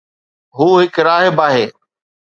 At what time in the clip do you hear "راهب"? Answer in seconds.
1.07-1.37